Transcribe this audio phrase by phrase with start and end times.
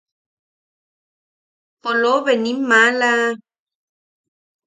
[1.83, 3.13] ¡Polobe nim maala!